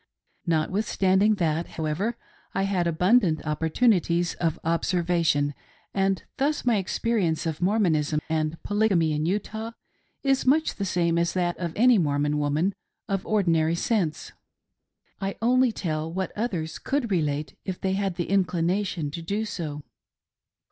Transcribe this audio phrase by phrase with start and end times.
[0.47, 2.17] Notwithstanding that, however,
[2.55, 5.53] I had abundant opportunities of observation;
[5.93, 9.73] and thus my experience of Mormonism and Polygamy in Utah
[10.23, 12.73] is much the same as that of any Mormon woman
[13.07, 14.31] of ordinary sense;
[15.21, 19.83] I only tell what others could relate if they had the inclination to do so.